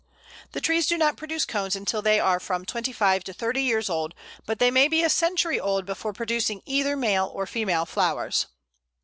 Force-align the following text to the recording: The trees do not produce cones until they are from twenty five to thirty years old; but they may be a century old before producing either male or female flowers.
The 0.53 0.61
trees 0.61 0.87
do 0.87 0.97
not 0.97 1.15
produce 1.15 1.45
cones 1.45 1.75
until 1.75 2.01
they 2.01 2.19
are 2.19 2.39
from 2.39 2.65
twenty 2.65 2.91
five 2.91 3.23
to 3.25 3.33
thirty 3.33 3.61
years 3.61 3.87
old; 3.87 4.15
but 4.47 4.57
they 4.57 4.71
may 4.71 4.87
be 4.87 5.03
a 5.03 5.09
century 5.11 5.59
old 5.59 5.85
before 5.85 6.11
producing 6.11 6.63
either 6.65 6.95
male 6.97 7.27
or 7.31 7.45
female 7.45 7.85
flowers. 7.85 8.47